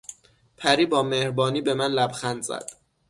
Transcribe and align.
پری 0.57 0.85
با 0.85 1.03
مهربانی 1.03 1.61
به 1.61 1.73
من 1.73 1.91
لبخند 1.91 2.41
زد. 2.43 2.69